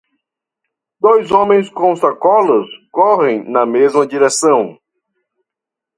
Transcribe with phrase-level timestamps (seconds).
[0.99, 4.75] Dois homens com sacolas correm na mesma direção.